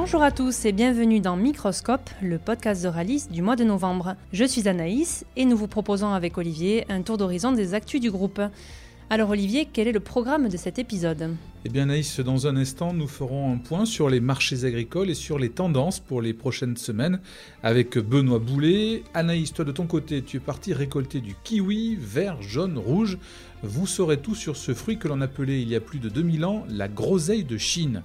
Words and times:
Bonjour 0.00 0.22
à 0.22 0.30
tous 0.30 0.64
et 0.64 0.70
bienvenue 0.70 1.18
dans 1.18 1.36
Microscope, 1.36 2.08
le 2.22 2.38
podcast 2.38 2.84
de 2.84 2.88
Ralis 2.88 3.26
du 3.32 3.42
mois 3.42 3.56
de 3.56 3.64
novembre. 3.64 4.14
Je 4.32 4.44
suis 4.44 4.68
Anaïs 4.68 5.26
et 5.34 5.44
nous 5.44 5.56
vous 5.56 5.66
proposons 5.66 6.12
avec 6.12 6.38
Olivier 6.38 6.86
un 6.88 7.02
tour 7.02 7.18
d'horizon 7.18 7.50
des 7.50 7.74
actus 7.74 8.00
du 8.00 8.08
groupe. 8.12 8.40
Alors 9.10 9.30
Olivier, 9.30 9.66
quel 9.70 9.88
est 9.88 9.92
le 9.92 9.98
programme 9.98 10.48
de 10.48 10.56
cet 10.56 10.78
épisode? 10.78 11.34
Eh 11.64 11.68
bien 11.68 11.82
Anaïs, 11.82 12.20
dans 12.20 12.46
un 12.46 12.56
instant, 12.56 12.92
nous 12.92 13.08
ferons 13.08 13.52
un 13.52 13.56
point 13.56 13.86
sur 13.86 14.08
les 14.08 14.20
marchés 14.20 14.64
agricoles 14.64 15.10
et 15.10 15.14
sur 15.14 15.36
les 15.36 15.50
tendances 15.50 15.98
pour 15.98 16.22
les 16.22 16.32
prochaines 16.32 16.76
semaines 16.76 17.20
avec 17.64 17.98
Benoît 17.98 18.38
Boulet. 18.38 19.02
Anaïs, 19.14 19.52
toi 19.52 19.64
de 19.64 19.72
ton 19.72 19.88
côté, 19.88 20.22
tu 20.22 20.36
es 20.36 20.40
parti 20.40 20.74
récolter 20.74 21.20
du 21.20 21.34
kiwi, 21.42 21.96
vert, 22.00 22.40
jaune, 22.40 22.78
rouge. 22.78 23.18
Vous 23.64 23.88
saurez 23.88 24.18
tout 24.18 24.36
sur 24.36 24.56
ce 24.56 24.74
fruit 24.74 24.98
que 24.98 25.08
l'on 25.08 25.20
appelait 25.20 25.60
il 25.60 25.68
y 25.68 25.74
a 25.74 25.80
plus 25.80 25.98
de 25.98 26.08
2000 26.08 26.44
ans 26.44 26.64
la 26.68 26.86
groseille 26.86 27.42
de 27.42 27.58
Chine. 27.58 28.04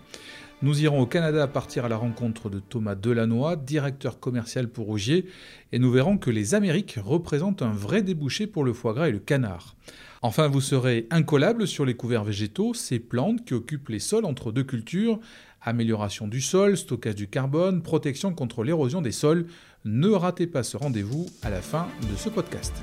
Nous 0.63 0.81
irons 0.81 1.02
au 1.02 1.05
Canada 1.05 1.45
partir 1.45 1.84
à 1.84 1.90
la 1.90 1.98
rencontre 1.98 2.49
de 2.49 2.59
Thomas 2.59 2.95
Delannoy, 2.95 3.58
directeur 3.58 4.22
commercial 4.22 4.70
pour 4.70 4.86
Rougier, 4.86 5.26
et 5.73 5.77
nous 5.77 5.91
verrons 5.91 6.17
que 6.17 6.30
les 6.30 6.55
Amériques 6.55 6.98
représentent 7.03 7.62
un 7.62 7.73
vrai 7.73 8.02
débouché 8.02 8.48
pour 8.48 8.63
le 8.63 8.72
foie 8.72 8.94
gras 8.94 9.09
et 9.09 9.12
le 9.12 9.20
canard. 9.20 9.76
Enfin, 10.22 10.48
vous 10.48 10.62
serez 10.62 11.05
incollable 11.12 11.67
sur 11.67 11.84
les 11.84 11.95
couverts 11.95 12.23
végétaux, 12.23 12.73
ces 12.73 12.99
plantes 12.99 13.44
qui 13.44 13.53
occupent 13.53 13.89
les 13.89 13.99
sols 13.99 14.23
entre 14.23 14.53
deux 14.53 14.63
cultures, 14.63 15.20
amélioration 15.62 16.30
du 16.30 16.39
sol, 16.39 16.77
stockage 16.77 17.16
du 17.16 17.27
carbone, 17.27 17.81
protection 17.81 18.34
contre 18.34 18.64
l'érosion 18.64 19.02
des 19.02 19.11
sols. 19.11 19.48
Ne 19.84 20.08
ratez 20.08 20.48
pas 20.48 20.64
ce 20.64 20.77
rendez-vous 20.77 21.25
à 21.41 21.50
la 21.50 21.61
fin 21.61 21.89
de 22.09 22.16
ce 22.16 22.30
podcast. 22.30 22.73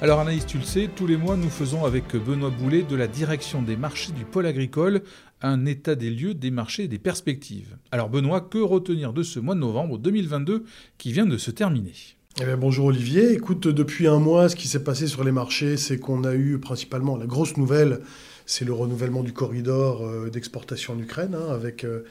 Alors 0.00 0.20
Anaïs, 0.20 0.46
tu 0.46 0.58
le 0.58 0.64
sais, 0.64 0.88
tous 0.94 1.08
les 1.08 1.16
mois 1.16 1.36
nous 1.36 1.50
faisons 1.50 1.84
avec 1.84 2.14
Benoît 2.14 2.50
Boulet 2.50 2.82
de 2.82 2.94
la 2.94 3.08
direction 3.08 3.62
des 3.62 3.76
marchés 3.76 4.12
du 4.12 4.24
pôle 4.24 4.46
agricole 4.46 5.02
un 5.42 5.66
état 5.66 5.94
des 5.94 6.10
lieux 6.10 6.34
des 6.34 6.50
marchés 6.50 6.84
et 6.84 6.88
des 6.88 6.98
perspectives. 6.98 7.76
Alors 7.90 8.08
Benoît, 8.08 8.40
que 8.40 8.58
retenir 8.58 9.12
de 9.12 9.22
ce 9.22 9.38
mois 9.38 9.54
de 9.54 9.60
novembre 9.60 9.98
2022 9.98 10.64
qui 10.98 11.12
vient 11.12 11.26
de 11.26 11.38
se 11.38 11.50
terminer? 11.50 11.94
Eh 12.40 12.54
bonjour 12.56 12.86
Olivier. 12.86 13.32
Écoute, 13.32 13.66
depuis 13.66 14.06
un 14.06 14.20
mois, 14.20 14.48
ce 14.48 14.54
qui 14.54 14.68
s'est 14.68 14.84
passé 14.84 15.08
sur 15.08 15.24
les 15.24 15.32
marchés, 15.32 15.76
c'est 15.76 15.98
qu'on 15.98 16.22
a 16.22 16.34
eu 16.34 16.58
principalement 16.58 17.16
la 17.16 17.26
grosse 17.26 17.56
nouvelle, 17.56 18.00
c'est 18.46 18.64
le 18.64 18.72
renouvellement 18.72 19.24
du 19.24 19.32
corridor 19.32 20.06
euh, 20.06 20.30
d'exportation 20.30 20.94
en 20.94 20.98
Ukraine, 21.00 21.34
hein, 21.34 21.52
avec 21.52 21.82
euh, 21.82 22.04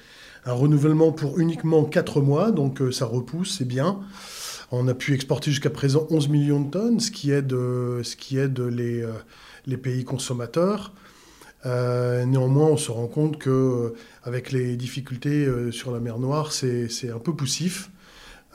un 0.45 0.51
renouvellement 0.51 1.13
pour 1.13 1.39
uniquement 1.39 1.85
4 1.85 2.19
mois, 2.19 2.51
donc 2.51 2.81
euh, 2.81 2.91
ça 2.91 3.05
repousse, 3.05 3.55
c'est 3.57 3.67
bien. 3.67 4.01
On 4.71 4.89
a 4.89 4.93
pu 4.93 5.13
exporter 5.13 5.49
jusqu'à 5.51 5.69
présent 5.69 6.07
11 6.09 6.27
millions 6.27 6.59
de 6.59 6.71
tonnes, 6.71 6.99
ce 6.99 7.09
qui 7.09 7.31
aide, 7.31 7.55
les 9.65 9.77
pays 9.77 10.03
consommateurs. 10.03 10.93
Néanmoins, 11.65 12.67
on 12.67 12.77
se 12.77 12.91
rend 12.91 13.07
compte 13.07 13.37
que 13.37 13.93
avec 14.23 14.51
les 14.51 14.77
difficultés 14.77 15.47
sur 15.71 15.91
la 15.91 15.99
mer 15.99 16.19
Noire, 16.19 16.51
c'est 16.51 17.11
un 17.13 17.19
peu 17.19 17.35
poussif. 17.35 17.89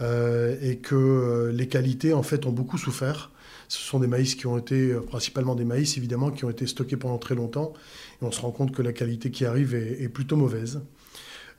Euh, 0.01 0.57
et 0.63 0.79
que 0.79 0.95
euh, 0.95 1.53
les 1.53 1.69
qualités 1.69 2.13
en 2.15 2.23
fait 2.23 2.47
ont 2.47 2.51
beaucoup 2.51 2.79
souffert. 2.79 3.31
Ce 3.69 3.79
sont 3.79 4.01
des 4.01 4.07
maïs 4.07 4.35
qui 4.35 4.47
ont 4.47 4.59
été, 4.59 4.91
euh, 4.91 5.01
principalement 5.01 5.55
des 5.55 5.65
maïs 5.65 5.97
évidemment, 5.97 6.31
qui 6.31 6.45
ont 6.45 6.51
été 6.51 6.67
stockés 6.67 6.97
pendant 6.97 7.19
très 7.19 7.35
longtemps. 7.35 7.75
Et 8.21 8.25
on 8.25 8.33
se 8.33 8.41
rend 8.41 8.51
compte 8.51 8.73
que 8.73 8.83
la 8.83 8.93
qualité 8.93 9.31
qui 9.31 9.45
arrive 9.45 9.75
est, 9.75 10.09
plutôt 10.09 10.37
mauvaise. 10.37 10.81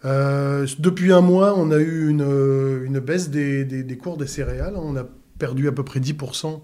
depuis 0.04 1.14
un 1.14 1.22
mois, 1.22 1.54
on 1.58 1.72
a 1.72 1.78
eu 1.78 2.10
une, 2.10 3.00
baisse 3.00 3.30
des, 3.30 3.98
cours 4.02 4.18
des 4.18 4.28
céréales. 4.28 4.76
On 4.76 4.96
a 4.98 5.06
perdu 5.38 5.68
à 5.68 5.72
peu 5.72 5.84
près 5.84 6.00
10% 6.00 6.62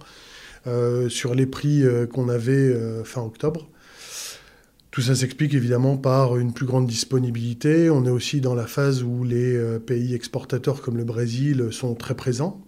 sur 1.10 1.36
les 1.36 1.46
prix 1.46 1.84
qu'on 2.12 2.30
avait 2.30 3.04
fin 3.04 3.22
octobre. 3.22 3.70
Tout 5.00 5.05
ça 5.05 5.16
s'explique 5.16 5.53
évidemment 5.53 5.95
par 5.95 6.36
une 6.36 6.52
plus 6.52 6.66
grande 6.66 6.86
disponibilité. 6.86 7.89
On 7.89 8.03
est 8.03 8.09
aussi 8.09 8.42
dans 8.42 8.53
la 8.53 8.67
phase 8.67 9.02
où 9.02 9.23
les 9.23 9.55
euh, 9.55 9.80
pays 9.80 10.14
exportateurs 10.14 10.81
comme 10.81 10.97
le 10.97 11.05
Brésil 11.05 11.69
sont 11.72 11.95
très 11.95 12.16
présents. 12.16 12.61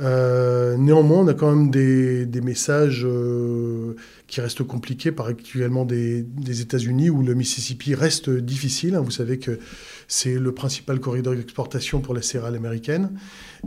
Euh, 0.00 0.76
néanmoins, 0.76 1.18
on 1.18 1.28
a 1.28 1.34
quand 1.34 1.54
même 1.54 1.70
des, 1.70 2.40
messages 2.40 3.06
euh, 3.06 3.94
qui 4.26 4.40
restent 4.40 4.64
compliqués, 4.64 5.12
particulièrement 5.12 5.84
des, 5.84 6.22
des 6.22 6.62
États-Unis, 6.62 7.10
où 7.10 7.22
le 7.22 7.34
Mississippi 7.34 7.94
reste 7.94 8.28
difficile. 8.28 8.96
Vous 8.96 9.12
savez 9.12 9.38
que 9.38 9.60
c'est 10.08 10.34
le 10.34 10.52
principal 10.52 10.98
corridor 10.98 11.36
d'exportation 11.36 12.00
pour 12.00 12.12
les 12.12 12.22
céréales 12.22 12.56
américaines. 12.56 13.12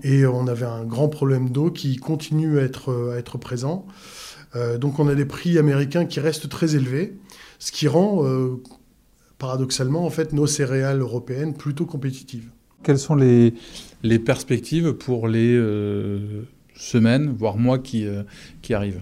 Et 0.03 0.25
on 0.25 0.47
avait 0.47 0.66
un 0.66 0.84
grand 0.84 1.07
problème 1.07 1.50
d'eau 1.50 1.72
qui 1.72 1.96
continue 1.96 2.59
à 2.59 2.63
être 2.63 3.38
présent. 3.38 3.88
donc 4.81 5.00
on 5.00 5.07
a 5.07 5.16
des 5.16 5.23
prix 5.23 5.57
américains 5.57 6.03
qui 6.03 6.19
restent 6.19 6.50
très 6.50 6.75
élevés 6.75 7.18
ce 7.63 7.72
qui 7.72 7.88
rend 7.88 8.25
euh, 8.25 8.62
paradoxalement 9.38 10.06
en 10.06 10.09
fait 10.09 10.34
nos 10.34 10.47
céréales 10.47 11.00
européennes 11.00 11.53
plutôt 11.53 11.85
compétitives. 11.85 12.50
Quelles 12.84 13.00
sont 13.00 13.16
les, 13.16 13.53
les 14.03 14.19
perspectives 14.19 14.91
pour 14.91 15.29
les 15.29 15.56
euh, 15.56 16.41
semaines, 16.75 17.34
voire 17.40 17.57
mois 17.57 17.79
qui, 17.79 18.06
euh, 18.06 18.23
qui 18.62 18.73
arrivent? 18.73 19.02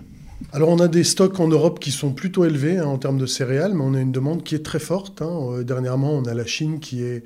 Alors 0.54 0.70
on 0.70 0.78
a 0.78 0.88
des 0.88 1.04
stocks 1.04 1.40
en 1.40 1.48
Europe 1.48 1.80
qui 1.80 1.90
sont 1.90 2.14
plutôt 2.14 2.46
élevés 2.46 2.78
hein, 2.78 2.86
en 2.86 3.00
termes 3.00 3.18
de 3.18 3.26
céréales, 3.26 3.74
mais 3.74 3.84
on 3.84 3.96
a 3.96 4.00
une 4.00 4.12
demande 4.12 4.44
qui 4.44 4.54
est 4.54 4.64
très 4.64 4.80
forte. 4.80 5.24
Hein. 5.24 5.64
dernièrement, 5.64 6.14
on 6.14 6.26
a 6.26 6.36
la 6.36 6.46
Chine 6.46 6.80
qui 6.80 7.02
est, 7.02 7.24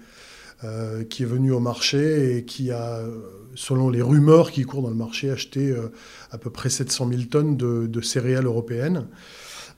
qui 1.10 1.24
est 1.24 1.26
venue 1.26 1.52
au 1.52 1.60
marché 1.60 2.38
et 2.38 2.46
qui 2.46 2.72
a, 2.72 3.02
selon 3.56 3.90
les 3.90 4.02
rumeurs 4.02 4.52
qui 4.52 4.64
courent 4.64 4.84
dans 4.84 4.90
le 4.90 4.96
marché, 4.96 5.30
acheté 5.30 5.76
à 6.32 6.38
peu 6.38 6.50
près 6.50 6.70
700 6.70 7.10
000 7.10 7.22
tonnes 7.24 7.58
de, 7.58 7.88
de 7.88 8.02
céréales 8.02 8.46
européennes. 8.46 9.08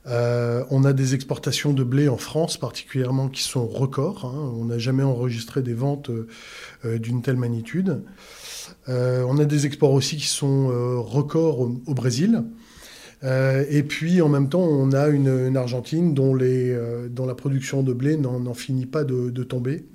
Euh, 0.08 0.64
on 0.70 0.86
a 0.86 0.94
des 0.94 1.16
exportations 1.16 1.74
de 1.74 1.84
blé 1.84 2.08
en 2.08 2.18
France 2.18 2.58
particulièrement 2.58 3.28
qui 3.28 3.44
sont 3.44 3.68
records. 3.68 4.26
Hein. 4.26 4.54
On 4.58 4.66
n'a 4.66 4.78
jamais 4.78 5.04
enregistré 5.04 5.62
des 5.62 5.74
ventes 5.74 6.10
euh, 6.86 6.98
d'une 6.98 7.22
telle 7.22 7.36
magnitude. 7.36 8.04
Euh, 8.88 9.26
on 9.28 9.38
a 9.38 9.46
des 9.46 9.66
exports 9.66 9.92
aussi 9.92 10.18
qui 10.18 10.28
sont 10.28 10.68
records 11.02 11.60
au, 11.60 11.94
Brésil. 11.94 12.44
et 13.24 13.84
puis 13.84 14.22
en 14.22 14.30
même 14.30 14.50
temps, 14.50 14.62
on 14.62 14.92
a 14.94 15.08
une, 15.08 15.58
Argentine 15.58 16.14
dont, 16.14 16.34
la 16.34 17.36
production 17.36 17.84
de 17.84 17.94
blé 17.94 18.16
n'en 18.18 18.54
finit 18.54 18.86
pas 18.86 19.04
de, 19.04 19.44
tomber. 19.44 19.86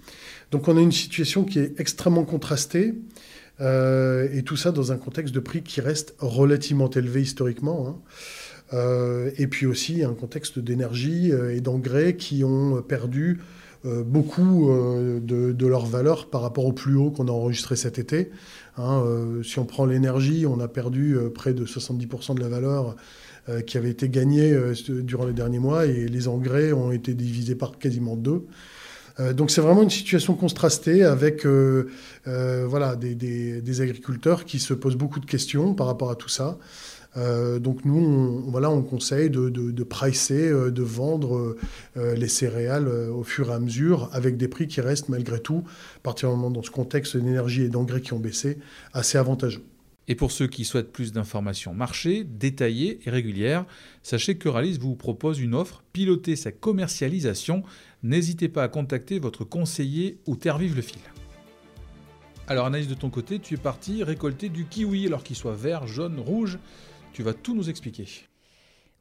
Donc 0.50 0.68
on 0.68 0.76
a 0.76 0.80
une 0.80 0.92
situation 0.92 1.44
qui 1.44 1.58
est 1.58 1.80
extrêmement 1.80 2.24
contrastée. 2.24 2.94
et 3.60 4.42
tout 4.44 4.56
ça 4.56 4.72
dans 4.72 4.92
un 4.92 4.96
contexte 4.96 5.34
de 5.34 5.40
prix 5.40 5.62
qui 5.62 5.80
reste 5.80 6.14
relativement 6.18 6.90
élevé 6.90 7.22
historiquement. 7.22 7.86
Hein. 7.88 7.96
Euh, 8.72 9.30
et 9.36 9.46
puis 9.46 9.66
aussi 9.66 10.02
un 10.02 10.14
contexte 10.14 10.58
d'énergie 10.58 11.30
euh, 11.30 11.54
et 11.54 11.60
d'engrais 11.60 12.16
qui 12.16 12.42
ont 12.42 12.80
perdu 12.82 13.40
euh, 13.84 14.02
beaucoup 14.02 14.70
de, 15.20 15.66
leur 15.66 15.86
valeur 15.86 16.30
par 16.30 16.42
rapport 16.42 16.66
au 16.66 16.72
plus 16.72 16.94
haut 16.94 17.10
qu'on 17.10 17.28
a 17.28 17.32
enregistré 17.32 17.76
cet 17.76 17.98
été. 17.98 18.30
Hein, 18.78 19.04
si 19.44 19.58
on 19.58 19.66
prend 19.66 19.84
l'énergie, 19.84 20.46
on 20.46 20.58
a 20.60 20.68
perdu 20.68 21.16
près 21.34 21.52
de 21.52 21.66
70% 21.66 22.34
de 22.36 22.40
la 22.40 22.48
valeur 22.48 22.96
qui 23.66 23.76
avait 23.76 23.90
été 23.90 24.08
gagnée 24.08 24.56
durant 24.88 25.26
les 25.26 25.34
derniers 25.34 25.58
mois 25.58 25.84
et 25.84 26.06
les 26.06 26.28
engrais 26.28 26.72
ont 26.72 26.90
été 26.90 27.12
divisés 27.12 27.54
par 27.54 27.78
quasiment 27.78 28.16
deux. 28.16 28.46
donc 29.34 29.50
c'est 29.50 29.60
vraiment 29.60 29.82
une 29.82 29.90
situation 29.90 30.34
contrastée 30.34 31.02
avec 31.02 31.44
voilà, 32.24 32.96
des, 32.96 33.14
des, 33.14 33.80
agriculteurs 33.82 34.46
qui 34.46 34.58
se 34.58 34.72
posent 34.72 34.96
beaucoup 34.96 35.20
de 35.20 35.26
questions 35.26 35.74
par 35.74 35.86
rapport 35.86 36.10
à 36.10 36.16
tout 36.16 36.30
ça. 36.30 36.58
Euh, 37.16 37.58
donc 37.58 37.84
nous, 37.84 37.98
on, 37.98 38.50
voilà, 38.50 38.70
on 38.70 38.82
conseille 38.82 39.28
de, 39.28 39.82
pricer, 39.82 40.48
euh, 40.48 40.70
de 40.70 40.82
vendre 40.82 41.56
euh, 41.96 42.14
les 42.14 42.28
céréales 42.28 42.88
au 42.88 43.22
fur 43.22 43.50
et 43.50 43.54
à 43.54 43.58
mesure 43.58 44.08
avec 44.12 44.36
des 44.36 44.48
prix 44.48 44.66
qui 44.66 44.80
restent 44.80 45.08
malgré 45.08 45.40
tout, 45.40 45.64
particulièrement 46.02 46.50
dans 46.50 46.62
ce 46.62 46.70
contexte 46.70 47.16
d'énergie 47.16 47.62
et 47.62 47.68
d'engrais 47.68 48.00
qui 48.00 48.12
ont 48.12 48.18
baissé, 48.18 48.58
assez 48.92 49.18
avantageux. 49.18 49.62
Et 50.08 50.16
pour 50.16 50.32
ceux 50.32 50.48
qui 50.48 50.64
souhaitent 50.64 50.92
plus 50.92 51.12
d'informations 51.12 51.74
marché, 51.74 52.24
détaillées 52.24 52.98
et 53.06 53.10
régulières, 53.10 53.64
sachez 54.02 54.36
que 54.36 54.48
Ralis 54.48 54.78
vous 54.78 54.96
propose 54.96 55.38
une 55.38 55.54
offre, 55.54 55.84
piloter 55.92 56.34
sa 56.34 56.50
commercialisation. 56.50 57.62
N'hésitez 58.02 58.48
pas 58.48 58.64
à 58.64 58.68
contacter 58.68 59.20
votre 59.20 59.44
conseiller 59.44 60.18
ou 60.26 60.34
Terre-Vive 60.34 60.74
le 60.74 60.82
fil. 60.82 61.00
Alors 62.48 62.66
analyse 62.66 62.88
de 62.88 62.94
ton 62.94 63.10
côté, 63.10 63.38
tu 63.38 63.54
es 63.54 63.56
parti 63.56 64.02
récolter 64.02 64.48
du 64.48 64.64
kiwi, 64.64 65.06
alors 65.06 65.22
qu'il 65.22 65.36
soit 65.36 65.54
vert, 65.54 65.86
jaune, 65.86 66.18
rouge. 66.18 66.58
Tu 67.12 67.22
vas 67.22 67.34
tout 67.34 67.54
nous 67.54 67.68
expliquer. 67.68 68.06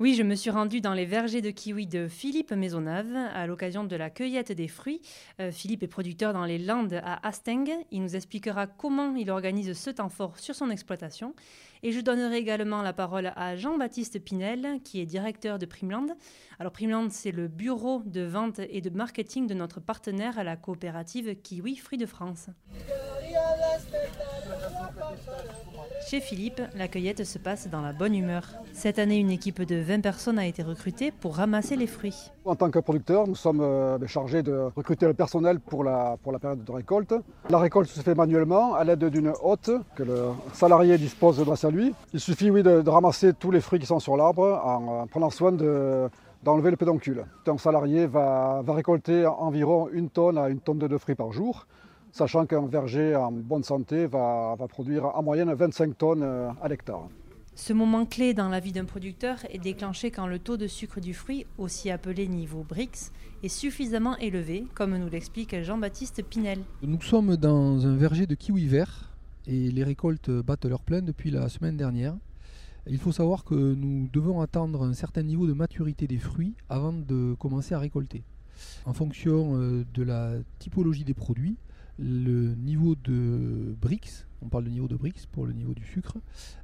Oui, 0.02 0.16
je 0.16 0.24
me 0.24 0.36
suis 0.36 0.50
rendue 0.50 0.82
dans 0.82 0.96
les 0.96 1.06
vergers 1.06 1.42
de 1.42 1.52
kiwi 1.52 1.86
de 1.86 2.08
Philippe 2.08 2.52
Maisonneuve 2.52 3.16
à 3.16 3.46
l'occasion 3.46 3.84
de 3.84 3.96
la 3.96 4.10
cueillette 4.10 4.52
des 4.52 4.68
fruits. 4.68 5.00
Euh, 5.40 5.52
Philippe 5.52 5.84
est 5.84 5.88
producteur 5.88 6.34
dans 6.34 6.44
les 6.44 6.58
Landes 6.58 7.00
à 7.04 7.26
Asteng. 7.26 7.70
Il 7.92 8.02
nous 8.02 8.16
expliquera 8.16 8.66
comment 8.68 9.16
il 9.16 9.30
organise 9.30 9.72
ce 9.74 9.92
temps 9.92 10.10
fort 10.10 10.40
sur 10.40 10.56
son 10.56 10.72
exploitation. 10.72 11.36
Et 11.84 11.92
je 11.92 12.02
donnerai 12.02 12.38
également 12.38 12.82
la 12.82 12.94
parole 12.94 13.32
à 13.36 13.56
Jean-Baptiste 13.56 14.20
Pinel, 14.24 14.80
qui 14.84 15.00
est 15.00 15.06
directeur 15.06 15.60
de 15.60 15.68
Primeland. 15.68 16.08
Alors 16.60 16.72
Primeland, 16.72 17.10
c'est 17.12 17.32
le 17.32 17.48
bureau 17.48 18.02
de 18.06 18.22
vente 18.22 18.60
et 18.60 18.82
de 18.82 18.90
marketing 18.90 19.46
de 19.46 19.54
notre 19.54 19.80
partenaire 19.80 20.40
à 20.40 20.44
la 20.44 20.58
coopérative 20.58 21.36
Kiwi 21.36 21.78
Fruits 21.78 22.00
de 22.00 22.08
France. 22.08 22.48
Chez 26.08 26.20
Philippe, 26.20 26.62
la 26.76 26.90
cueillette 26.90 27.24
se 27.24 27.38
passe 27.38 27.70
dans 27.70 27.82
la 27.82 27.94
bonne 27.94 28.14
humeur. 28.14 28.44
Cette 28.74 29.00
année, 29.00 29.18
une 29.18 29.32
équipe 29.32 29.62
de 29.62 29.78
20 29.78 30.02
personnes 30.02 30.40
a 30.40 30.46
été 30.46 30.62
recrutée 30.62 31.12
pour 31.12 31.36
ramasser 31.38 31.78
les 31.78 31.88
fruits. 31.88 32.32
En 32.44 32.56
tant 32.56 32.70
que 32.70 32.80
producteur, 32.80 33.28
nous 33.28 33.36
sommes 33.36 33.62
euh, 33.62 33.98
chargés 34.08 34.44
de 34.44 34.70
recruter 34.76 35.06
le 35.06 35.14
personnel 35.14 35.62
pour 35.62 35.86
la, 35.86 36.18
période 36.42 36.66
de 36.66 36.72
récolte. 36.72 37.14
La 37.50 37.60
récolte 37.60 37.90
se 37.90 38.02
fait 38.02 38.16
manuellement 38.16 38.74
à 38.74 38.84
l'aide 38.84 39.06
d'une 39.06 39.32
hotte 39.42 39.72
que 39.96 40.04
le 40.04 40.32
salarié 40.54 40.98
dispose 40.98 41.42
grâce 41.46 41.64
à 41.64 41.70
lui. 41.70 41.94
Il 42.14 42.20
suffit 42.20 42.52
de, 42.52 42.90
ramasser 42.90 43.34
tous 43.34 43.52
les 43.52 43.62
fruits 43.62 43.80
qui 43.80 43.86
sont 43.86 44.00
sur 44.00 44.18
l'arbre 44.18 44.62
en, 44.66 45.08
prenant 45.08 45.30
soin 45.30 45.54
d'enlever 45.54 46.72
le 46.72 46.78
pédoncule. 46.78 47.26
Un 47.48 47.58
salarié 47.58 48.06
va, 48.06 48.64
récolter 48.68 49.26
environ 49.26 49.88
une 49.94 50.10
tonne 50.10 50.38
à 50.38 50.50
une 50.50 50.60
tonne 50.60 50.80
de 50.80 50.98
fruits 50.98 51.16
par 51.16 51.32
jour 51.32 51.68
sachant 52.12 52.46
qu'un 52.46 52.66
verger 52.66 53.16
en 53.16 53.32
bonne 53.32 53.64
santé 53.64 54.06
va, 54.06 54.56
produire 54.70 55.06
en 55.06 55.24
moyenne 55.24 55.54
25 55.54 55.98
tonnes 55.98 56.24
euh, 56.24 56.50
à 56.62 56.68
l'hectare. 56.68 57.08
Ce 57.56 57.74
moment 57.74 58.06
clé 58.06 58.34
dans 58.34 58.50
la 58.50 58.60
vie 58.60 58.72
d'un 58.72 58.86
producteur 58.86 59.40
est 59.50 59.60
déclenché 59.60 60.10
quand 60.10 60.26
le 60.26 60.40
taux 60.40 60.58
de 60.58 60.68
sucre 60.68 61.02
du 61.02 61.14
fruit, 61.14 61.46
aussi 61.58 61.92
appelé 61.92 62.28
niveau 62.28 62.66
BRICS, 62.68 63.12
est 63.44 63.50
suffisamment 63.50 64.18
élevé, 64.18 64.66
comme 64.74 64.98
nous 64.98 65.10
l'explique 65.10 65.62
Jean-Baptiste 65.62 66.24
Pinel. 66.24 66.60
Nous 66.82 67.02
sommes 67.02 67.36
dans 67.36 67.86
un 67.86 67.96
verger 67.98 68.26
de 68.26 68.36
kiwi 68.36 68.68
vert 68.68 69.12
et 69.48 69.70
les 69.70 69.84
récoltes 69.84 70.30
battent 70.30 70.66
leur 70.66 70.82
plein 70.82 71.02
depuis 71.02 71.30
la 71.30 71.50
semaine 71.50 71.76
dernière. 71.76 72.16
Il 72.88 72.98
faut 72.98 73.12
savoir 73.12 73.44
que 73.44 73.54
nous 73.54 74.08
devons 74.12 74.42
attendre 74.42 74.84
un 74.84 74.94
certain 74.94 75.22
niveau 75.22 75.46
de 75.46 75.54
maturité 75.54 76.08
des 76.08 76.18
fruits 76.18 76.56
avant 76.70 76.94
de 76.94 77.36
commencer 77.38 77.76
à 77.76 77.80
récolter. 77.80 78.24
En 78.86 78.94
fonction 78.94 79.56
euh, 79.56 79.86
de 79.94 80.04
la 80.04 80.34
typologie 80.60 81.04
des 81.04 81.14
produits, 81.14 81.58
le 82.02 82.56
niveau 82.56 82.96
de 82.96 83.76
BRICS, 83.80 84.26
on 84.42 84.50
parle 84.50 84.66
de 84.66 84.70
niveau 84.70 84.88
de 84.88 84.96
BRICS 84.96 85.28
pour 85.32 85.46
le 85.46 85.54
niveau 85.54 85.74
du 85.74 85.86
sucre, 85.86 86.18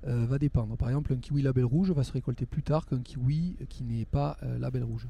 euh, 0.07 0.25
va 0.25 0.39
dépendre. 0.39 0.75
Par 0.77 0.89
exemple, 0.89 1.13
un 1.13 1.17
kiwi 1.17 1.43
label 1.43 1.65
rouge 1.65 1.91
va 1.91 2.03
se 2.03 2.11
récolter 2.11 2.45
plus 2.45 2.63
tard 2.63 2.87
qu'un 2.87 3.01
kiwi 3.01 3.55
qui 3.69 3.83
n'est 3.83 4.05
pas 4.05 4.37
euh, 4.43 4.57
label 4.57 4.83
rouge. 4.83 5.07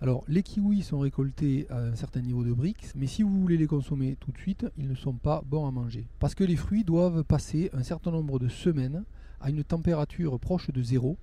Alors, 0.00 0.22
les 0.28 0.44
kiwis 0.44 0.82
sont 0.82 1.00
récoltés 1.00 1.66
à 1.70 1.78
un 1.78 1.96
certain 1.96 2.20
niveau 2.20 2.44
de 2.44 2.52
BRICS, 2.52 2.92
mais 2.94 3.08
si 3.08 3.24
vous 3.24 3.40
voulez 3.40 3.56
les 3.56 3.66
consommer 3.66 4.16
tout 4.20 4.30
de 4.30 4.38
suite, 4.38 4.64
ils 4.76 4.86
ne 4.86 4.94
sont 4.94 5.14
pas 5.14 5.42
bons 5.44 5.66
à 5.66 5.72
manger. 5.72 6.06
Parce 6.20 6.36
que 6.36 6.44
les 6.44 6.54
fruits 6.54 6.84
doivent 6.84 7.24
passer 7.24 7.68
un 7.72 7.82
certain 7.82 8.12
nombre 8.12 8.38
de 8.38 8.46
semaines 8.46 9.02
à 9.40 9.50
une 9.50 9.64
température 9.64 10.38
proche 10.38 10.70
de 10.70 10.82
zéro 10.82 11.18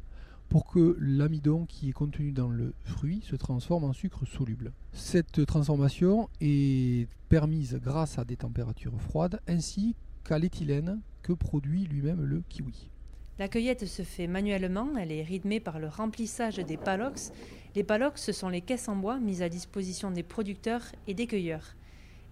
pour 0.49 0.65
que 0.65 0.97
l'amidon 0.99 1.65
qui 1.65 1.89
est 1.89 1.93
contenu 1.93 2.31
dans 2.31 2.49
le 2.49 2.73
fruit 2.83 3.21
se 3.23 3.35
transforme 3.35 3.83
en 3.83 3.93
sucre 3.93 4.25
soluble. 4.25 4.71
Cette 4.93 5.45
transformation 5.45 6.29
est 6.41 7.07
permise 7.29 7.79
grâce 7.81 8.19
à 8.19 8.25
des 8.25 8.37
températures 8.37 8.99
froides 9.01 9.39
ainsi 9.47 9.95
qu'à 10.23 10.39
l'éthylène 10.39 11.01
que 11.21 11.33
produit 11.33 11.85
lui-même 11.85 12.23
le 12.23 12.43
kiwi. 12.49 12.89
La 13.37 13.49
cueillette 13.49 13.85
se 13.85 14.03
fait 14.03 14.27
manuellement, 14.27 14.95
elle 14.97 15.11
est 15.11 15.23
rythmée 15.23 15.59
par 15.59 15.79
le 15.79 15.89
remplissage 15.89 16.55
des 16.55 16.77
palox. 16.77 17.33
Les 17.75 17.83
palox, 17.83 18.23
ce 18.23 18.31
sont 18.31 18.47
les 18.47 18.61
caisses 18.61 18.87
en 18.87 18.95
bois 18.95 19.19
mises 19.19 19.41
à 19.41 19.49
disposition 19.49 20.09
des 20.09 20.23
producteurs 20.23 20.83
et 21.07 21.13
des 21.13 21.27
cueilleurs. 21.27 21.75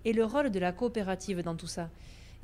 Et 0.06 0.14
le 0.14 0.24
rôle 0.24 0.50
de 0.50 0.60
la 0.60 0.72
coopérative 0.72 1.42
dans 1.44 1.56
tout 1.56 1.68
ça? 1.68 1.90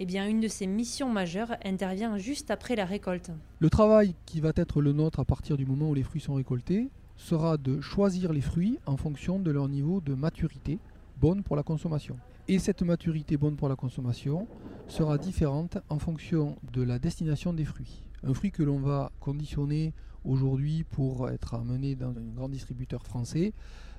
Eh 0.02 0.06
bien, 0.06 0.28
une 0.30 0.40
de 0.40 0.48
ces 0.48 0.66
missions 0.66 1.10
majeures 1.10 1.58
intervient 1.66 2.18
juste 2.18 2.52
après 2.52 2.78
la 2.78 2.86
récolte. 2.86 3.32
Le 3.60 3.70
travail 3.70 4.16
qui 4.26 4.40
va 4.40 4.54
être 4.56 4.82
le 4.82 4.94
nôtre 4.94 5.20
à 5.20 5.26
partir 5.26 5.58
du 5.58 5.66
moment 5.66 5.90
où 5.90 5.94
les 5.94 6.04
fruits 6.04 6.22
sont 6.22 6.36
récoltés 6.36 6.90
sera 7.18 7.58
de 7.58 7.82
choisir 7.82 8.32
les 8.32 8.40
fruits 8.40 8.80
en 8.86 8.96
fonction 8.96 9.40
de 9.40 9.52
leur 9.52 9.68
niveau 9.68 10.00
de 10.00 10.14
maturité 10.14 10.80
bonne 11.20 11.44
pour 11.44 11.58
la 11.58 11.64
consommation. 11.64 12.16
Et 12.48 12.60
cette 12.60 12.82
maturité 12.82 13.36
bonne 13.36 13.58
pour 13.58 13.68
la 13.68 13.76
consommation 13.76 14.48
sera 14.88 15.18
différente 15.18 15.78
en 15.90 16.00
fonction 16.00 16.56
de 16.72 16.82
la 16.82 16.98
destination 16.98 17.52
des 17.52 17.66
fruits. 17.66 18.02
Un 18.24 18.34
fruit 18.34 18.52
que 18.52 18.64
l'on 18.64 18.80
va 18.80 19.12
conditionner 19.20 19.94
aujourd'hui 20.26 20.84
pour 20.84 21.30
être 21.30 21.54
amené 21.54 21.96
dans 21.96 22.10
un 22.10 22.34
grand 22.36 22.50
distributeur 22.50 23.06
français, 23.06 23.54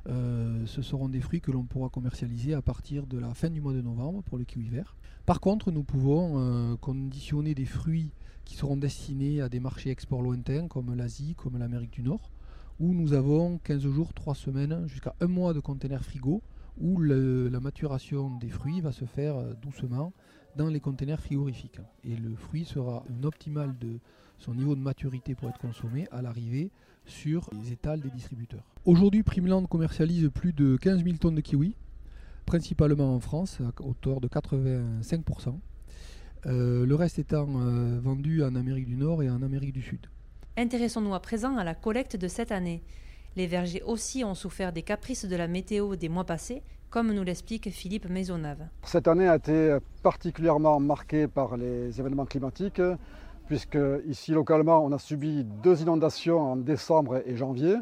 euh, 0.08 0.64
ce 0.66 0.82
seront 0.82 1.08
des 1.08 1.20
fruits 1.20 1.40
que 1.40 1.50
l'on 1.50 1.64
pourra 1.64 1.88
commercialiser 1.88 2.54
à 2.54 2.62
partir 2.62 3.06
de 3.06 3.18
la 3.18 3.34
fin 3.34 3.50
du 3.50 3.60
mois 3.60 3.72
de 3.72 3.82
novembre 3.82 4.22
pour 4.22 4.38
le 4.38 4.44
kiwi 4.44 4.68
vert. 4.68 4.96
Par 5.26 5.40
contre, 5.40 5.70
nous 5.70 5.84
pouvons 5.84 6.38
euh, 6.38 6.76
conditionner 6.76 7.54
des 7.54 7.66
fruits 7.66 8.12
qui 8.44 8.56
seront 8.56 8.76
destinés 8.76 9.40
à 9.40 9.48
des 9.48 9.60
marchés 9.60 9.90
export 9.90 10.22
lointains 10.22 10.68
comme 10.68 10.94
l'Asie, 10.94 11.34
comme 11.36 11.58
l'Amérique 11.58 11.92
du 11.92 12.02
Nord, 12.02 12.30
où 12.78 12.94
nous 12.94 13.12
avons 13.12 13.58
15 13.58 13.82
jours, 13.82 14.14
3 14.14 14.34
semaines, 14.34 14.86
jusqu'à 14.86 15.14
un 15.20 15.26
mois 15.26 15.52
de 15.52 15.60
conteneurs 15.60 16.02
frigo, 16.02 16.42
où 16.78 16.98
la 17.00 17.60
maturation 17.60 18.36
des 18.38 18.48
fruits 18.48 18.80
va 18.80 18.92
se 18.92 19.04
faire 19.04 19.36
euh, 19.36 19.54
doucement 19.60 20.12
dans 20.56 20.68
les 20.68 20.80
conteneurs 20.80 21.20
frigorifiques. 21.20 21.80
Et 22.04 22.16
le 22.16 22.34
fruit 22.34 22.64
sera 22.64 23.04
un 23.10 23.24
optimal 23.24 23.76
de 23.78 23.98
son 24.38 24.54
niveau 24.54 24.74
de 24.74 24.80
maturité 24.80 25.34
pour 25.34 25.48
être 25.48 25.58
consommé 25.58 26.08
à 26.10 26.22
l'arrivée 26.22 26.70
sur 27.04 27.48
les 27.52 27.72
étals 27.72 28.00
des 28.00 28.10
distributeurs. 28.10 28.64
Aujourd'hui, 28.84 29.22
Primeland 29.22 29.64
commercialise 29.66 30.30
plus 30.32 30.52
de 30.52 30.76
15 30.76 31.04
000 31.04 31.16
tonnes 31.16 31.34
de 31.34 31.40
kiwis 31.40 31.74
principalement 32.50 33.14
en 33.14 33.20
France, 33.20 33.60
à 33.60 33.82
hauteur 33.84 34.20
de 34.20 34.26
85%. 34.26 35.56
Euh, 36.46 36.84
le 36.84 36.94
reste 36.96 37.20
étant 37.20 37.46
euh, 37.48 38.00
vendu 38.00 38.42
en 38.42 38.56
Amérique 38.56 38.86
du 38.86 38.96
Nord 38.96 39.22
et 39.22 39.30
en 39.30 39.40
Amérique 39.40 39.72
du 39.72 39.82
Sud. 39.82 40.04
Intéressons-nous 40.56 41.14
à 41.14 41.20
présent 41.20 41.56
à 41.56 41.62
la 41.62 41.76
collecte 41.76 42.16
de 42.16 42.26
cette 42.26 42.50
année. 42.50 42.82
Les 43.36 43.46
vergers 43.46 43.82
aussi 43.82 44.24
ont 44.24 44.34
souffert 44.34 44.72
des 44.72 44.82
caprices 44.82 45.26
de 45.26 45.36
la 45.36 45.46
météo 45.46 45.94
des 45.94 46.08
mois 46.08 46.24
passés, 46.24 46.64
comme 46.90 47.12
nous 47.12 47.22
l'explique 47.22 47.70
Philippe 47.70 48.08
Maisonnave. 48.08 48.66
Cette 48.82 49.08
année 49.08 49.28
a 49.28 49.36
été 49.36 49.76
particulièrement 50.02 50.80
marquée 50.80 51.28
par 51.28 51.56
les 51.56 52.00
événements 52.00 52.26
climatiques, 52.26 52.82
puisque 53.46 53.78
ici 54.06 54.32
localement 54.32 54.84
on 54.84 54.92
a 54.92 54.98
subi 54.98 55.44
deux 55.44 55.80
inondations 55.82 56.40
en 56.40 56.56
décembre 56.56 57.22
et 57.24 57.36
janvier. 57.36 57.76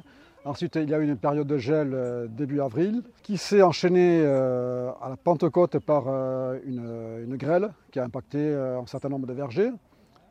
Ensuite, 0.44 0.76
il 0.76 0.88
y 0.88 0.94
a 0.94 0.98
eu 0.98 1.04
une 1.04 1.16
période 1.16 1.46
de 1.46 1.58
gel 1.58 1.92
euh, 1.92 2.26
début 2.26 2.60
avril 2.60 3.02
qui 3.22 3.36
s'est 3.36 3.60
enchaînée 3.60 4.22
euh, 4.24 4.90
à 5.02 5.10
la 5.10 5.16
Pentecôte 5.16 5.78
par 5.78 6.04
euh, 6.06 6.58
une, 6.64 7.36
grêle 7.36 7.70
qui 7.90 7.98
a 7.98 8.04
impacté 8.04 8.54
un 8.54 8.86
certain 8.86 9.08
nombre 9.08 9.26
de 9.26 9.32
vergers. 9.32 9.72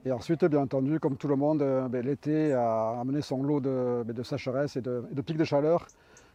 Et 0.05 0.11
ensuite, 0.11 0.43
bien 0.45 0.61
entendu, 0.61 0.99
comme 0.99 1.17
tout 1.17 1.27
le 1.27 1.35
monde, 1.35 1.59
ben, 1.91 2.05
l'été 2.05 2.53
a 2.53 2.99
amené 2.99 3.21
son 3.21 3.43
lot 3.43 3.59
de, 3.59 4.03
ben, 4.03 4.23
sécheresse 4.23 4.75
et 4.77 4.81
de, 4.81 5.21
pics 5.25 5.37
de 5.37 5.43
chaleur 5.43 5.85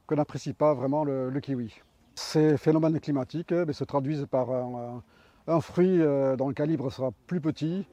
que 0.06 0.14
n'apprécie 0.14 0.52
pas 0.52 0.74
vraiment 0.74 1.04
le, 1.04 1.40
kiwi. 1.40 1.74
Ces 2.14 2.56
phénomènes 2.56 3.00
climatiques 3.00 3.52
ben, 3.52 3.72
se 3.72 3.84
traduisent 3.84 4.26
par 4.30 4.48
un 5.46 5.60
fruit 5.60 5.98
dont 6.36 6.48
le 6.48 6.54
calibre 6.54 6.90
sera 6.90 7.10
plus 7.26 7.40
petit, 7.40 7.86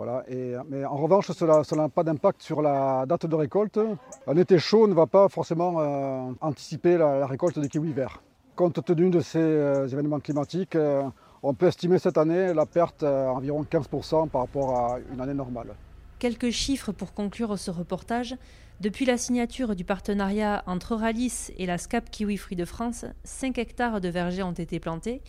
voilà, 0.00 0.24
mais 0.70 0.82
en 0.86 0.96
revanche, 0.96 1.30
cela 1.30 1.62
n'a 1.76 1.88
pas 1.90 2.02
d'impact 2.04 2.40
sur 2.40 2.62
la 2.62 3.04
date 3.06 3.26
de 3.26 3.34
récolte. 3.34 3.78
Un 4.26 4.36
été 4.38 4.58
chaud 4.58 4.88
ne 4.88 4.94
va 4.94 5.06
pas 5.06 5.28
forcément 5.28 5.74
euh, 5.78 6.32
anticiper 6.40 6.96
la, 6.96 7.26
récolte 7.26 7.58
des 7.58 7.68
kiwis 7.68 7.92
verts. 7.92 8.22
Compte 8.56 8.82
tenu 8.82 9.10
de 9.10 9.20
ces 9.20 9.38
euh, 9.38 9.86
événements 9.86 10.20
climatiques, 10.20 10.74
euh, 10.74 11.02
on 11.42 11.52
peut 11.52 11.66
estimer 11.66 11.98
cette 11.98 12.16
année 12.16 12.54
la 12.54 12.64
perte 12.64 13.02
à 13.02 13.30
environ 13.30 13.62
15% 13.62 14.30
par 14.30 14.40
rapport 14.40 14.74
à 14.74 14.98
une 15.12 15.20
année 15.20 15.34
normale. 15.34 15.74
Quelques 16.18 16.50
chiffres 16.50 16.92
pour 16.92 17.12
conclure 17.12 17.58
ce 17.58 17.70
reportage. 17.70 18.36
Depuis 18.80 19.04
la 19.04 19.18
signature 19.18 19.76
du 19.76 19.84
partenariat 19.84 20.64
entre 20.66 20.96
Ralis 20.96 21.50
et 21.58 21.66
la 21.66 21.76
SCAP 21.76 22.10
Kiwi 22.10 22.38
Fruits 22.38 22.56
de 22.56 22.64
France, 22.64 23.04
5 23.24 23.58
hectares 23.58 24.00
de 24.00 24.08
vergers 24.08 24.42
ont 24.42 24.52
été 24.52 24.80
plantés. 24.80 25.20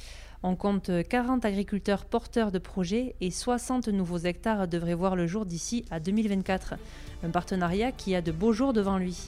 On 0.42 0.56
compte 0.56 0.90
40 1.10 1.44
agriculteurs 1.44 2.06
porteurs 2.06 2.54
de 2.54 2.60
projets 2.60 3.14
et 3.20 3.30
60 3.30 3.90
nouveaux 3.90 4.20
hectares 4.20 4.70
devraient 4.70 4.94
voir 4.94 5.18
le 5.18 5.28
jour 5.28 5.46
d'ici 5.46 5.84
à 5.92 6.00
2024. 6.00 6.76
Un 7.24 7.30
partenariat 7.30 7.92
qui 7.92 8.16
a 8.16 8.22
de 8.22 8.32
beaux 8.32 8.54
jours 8.54 8.72
devant 8.72 8.98
lui. 8.98 9.28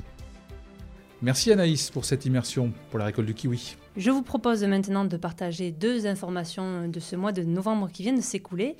Merci 1.22 1.52
Anaïs 1.52 1.92
pour 1.92 2.06
cette 2.06 2.26
immersion 2.26 2.72
pour 2.92 3.00
la 3.00 3.06
récolte 3.06 3.28
du 3.28 3.34
kiwi. 3.34 3.76
Je 3.98 4.10
vous 4.10 4.24
propose 4.24 4.64
maintenant 4.64 5.04
de 5.04 5.18
partager 5.18 5.72
deux 5.72 6.08
informations 6.08 6.88
de 6.88 7.00
ce 7.02 7.18
mois 7.18 7.34
de 7.34 7.44
novembre 7.44 7.90
qui 7.92 8.04
vient 8.04 8.14
de 8.14 8.22
s'écouler. 8.22 8.78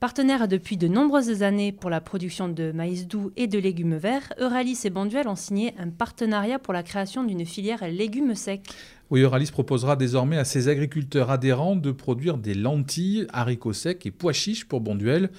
Partenaires 0.00 0.46
depuis 0.46 0.76
de 0.76 0.86
nombreuses 0.86 1.42
années 1.42 1.72
pour 1.72 1.90
la 1.90 2.00
production 2.00 2.48
de 2.48 2.70
maïs 2.70 3.08
doux 3.08 3.32
et 3.36 3.48
de 3.48 3.58
légumes 3.58 3.96
verts, 3.96 4.32
Euralis 4.38 4.82
et 4.84 4.90
Bonduel 4.90 5.26
ont 5.26 5.34
signé 5.34 5.74
un 5.76 5.88
partenariat 5.88 6.60
pour 6.60 6.72
la 6.72 6.84
création 6.84 7.24
d'une 7.24 7.44
filière 7.44 7.84
légumes 7.88 8.36
secs. 8.36 8.62
Oui, 9.10 9.22
Euralis 9.22 9.50
proposera 9.50 9.96
désormais 9.96 10.38
à 10.38 10.44
ses 10.44 10.68
agriculteurs 10.68 11.32
adhérents 11.32 11.74
de 11.74 11.90
produire 11.90 12.38
des 12.38 12.54
lentilles, 12.54 13.26
haricots 13.32 13.72
secs 13.72 14.06
et 14.06 14.12
pois 14.12 14.32
chiches 14.32 14.68
pour 14.68 14.80
Bonduel. 14.80 15.30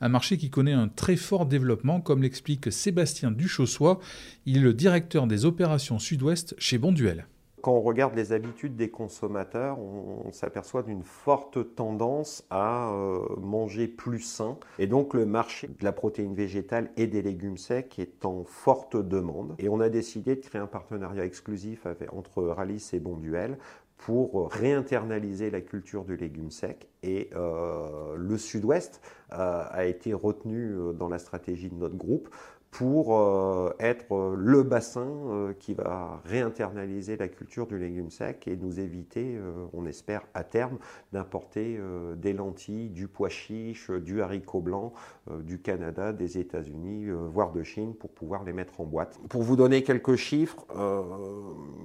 Un 0.00 0.08
marché 0.08 0.38
qui 0.38 0.48
connaît 0.48 0.72
un 0.72 0.88
très 0.88 1.16
fort 1.16 1.44
développement, 1.44 2.00
comme 2.00 2.22
l'explique 2.22 2.72
Sébastien 2.72 3.30
Duchossois. 3.30 4.00
Il 4.46 4.56
est 4.56 4.60
le 4.60 4.72
directeur 4.72 5.26
des 5.26 5.44
opérations 5.44 5.98
sud-ouest 5.98 6.54
chez 6.56 6.78
Bonduel 6.78 7.26
quand 7.66 7.72
on 7.72 7.80
regarde 7.80 8.14
les 8.14 8.32
habitudes 8.32 8.76
des 8.76 8.90
consommateurs, 8.90 9.80
on, 9.80 10.30
s'aperçoit 10.30 10.84
d'une 10.84 11.02
forte 11.02 11.74
tendance 11.74 12.46
à 12.48 12.92
euh, 12.92 13.18
manger 13.40 13.88
plus 13.88 14.20
sain. 14.20 14.56
Et 14.78 14.86
donc 14.86 15.14
le 15.14 15.26
marché 15.26 15.66
de 15.66 15.84
la 15.84 15.90
protéine 15.90 16.32
végétale 16.32 16.92
et 16.96 17.08
des 17.08 17.22
légumes 17.22 17.56
secs 17.56 17.98
est 17.98 18.24
en 18.24 18.44
forte 18.44 18.96
demande. 18.96 19.56
Et 19.58 19.68
on 19.68 19.80
a 19.80 19.88
décidé 19.88 20.36
de 20.36 20.40
créer 20.42 20.60
un 20.60 20.68
partenariat 20.68 21.24
exclusif 21.24 21.88
entre 22.12 22.44
Ralis 22.44 22.90
et 22.92 23.00
Bonduel 23.00 23.58
pour 23.96 24.52
réinternaliser 24.52 25.50
la 25.50 25.60
culture 25.60 26.04
du 26.04 26.16
légume 26.16 26.52
sec. 26.52 26.86
Et 27.02 27.30
euh, 27.34 28.14
le 28.16 28.38
sud-ouest 28.38 29.00
a 29.30 29.86
été 29.86 30.14
retenu 30.14 30.76
dans 30.94 31.08
la 31.08 31.18
stratégie 31.18 31.68
de 31.68 31.74
notre 31.74 31.96
groupe 31.96 32.28
pour 32.70 33.18
euh, 33.18 33.74
être 33.78 34.12
euh, 34.14 34.34
le 34.36 34.62
bassin 34.62 35.06
euh, 35.06 35.52
qui 35.54 35.74
va 35.74 36.20
réinternaliser 36.24 37.16
la 37.16 37.28
culture 37.28 37.66
du 37.66 37.78
légume 37.78 38.10
sec 38.10 38.46
et 38.48 38.56
nous 38.56 38.80
éviter, 38.80 39.38
on 39.72 39.86
espère 39.86 40.22
à 40.34 40.44
terme, 40.44 40.78
d'importer 41.12 41.80
des 42.16 42.32
lentilles, 42.32 42.90
du 42.90 43.08
pois 43.08 43.28
chiche, 43.28 43.90
du 43.90 44.22
haricot 44.22 44.60
blanc 44.60 44.92
du 45.40 45.60
Canada, 45.60 46.12
des 46.12 46.38
États-Unis, 46.38 47.08
voire 47.32 47.52
de 47.52 47.62
Chine 47.62 47.94
pour 47.94 48.10
pouvoir 48.10 48.44
les 48.44 48.52
mettre 48.52 48.80
en 48.80 48.84
boîte. 48.84 49.18
Pour 49.28 49.42
vous 49.42 49.56
donner 49.56 49.82
quelques 49.82 50.16
chiffres, 50.16 50.66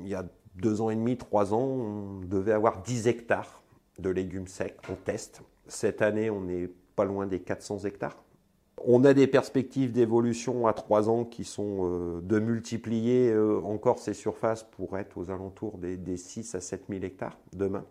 il 0.01 0.07
y 0.07 0.15
a 0.15 0.25
deux 0.55 0.81
ans 0.81 0.89
et 0.89 0.95
demi, 0.95 1.17
trois 1.17 1.53
ans, 1.53 1.63
on 1.63 2.19
devait 2.21 2.53
avoir 2.53 2.81
10 2.81 3.07
hectares 3.07 3.63
de 4.00 4.09
légumes 4.09 4.47
secs 4.47 4.77
en 4.89 4.95
test. 4.95 5.41
Cette 5.67 6.01
année, 6.01 6.29
on 6.29 6.41
n'est 6.41 6.69
pas 6.95 7.05
loin 7.05 7.27
des 7.27 7.39
400 7.39 7.79
hectares. 7.79 8.17
On 8.85 9.03
a 9.03 9.13
des 9.13 9.27
perspectives 9.27 9.91
d'évolution 9.91 10.67
à 10.67 10.73
trois 10.73 11.09
ans 11.09 11.23
qui 11.23 11.43
sont 11.43 11.79
euh, 11.81 12.21
de 12.21 12.39
multiplier 12.39 13.29
euh, 13.29 13.59
encore 13.63 14.00
ces 14.00 14.13
surfaces 14.13 14.63
pour 14.63 14.97
être 14.97 15.17
aux 15.17 15.29
alentours 15.29 15.77
des, 15.77 16.17
6 16.17 16.55
à 16.55 16.61
7 16.61 16.85
000 16.89 17.03
hectares 17.03 17.38
demain. 17.53 17.83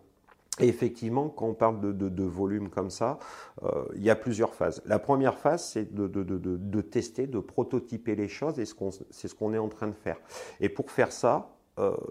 Et 0.59 0.67
effectivement, 0.67 1.29
quand 1.29 1.47
on 1.47 1.53
parle 1.53 1.97
de, 1.97 2.23
volume 2.23 2.69
comme 2.69 2.89
ça, 2.89 3.19
euh, 3.63 3.85
il 3.95 4.03
y 4.03 4.09
a 4.09 4.15
plusieurs 4.15 4.53
phases. 4.53 4.81
La 4.85 4.99
première 4.99 5.39
phase, 5.39 5.63
c'est 5.63 5.93
de, 5.93 6.81
tester, 6.81 7.25
de 7.25 7.39
prototyper 7.39 8.15
les 8.15 8.27
choses, 8.27 8.59
et 8.59 8.65
c'est 9.09 9.27
ce 9.27 9.33
qu'on 9.35 9.53
est 9.53 9.57
en 9.57 9.69
train 9.69 9.87
de 9.87 9.95
faire. 9.95 10.17
Et 10.59 10.69
pour 10.69 10.91
faire 10.91 11.11
ça, 11.11 11.55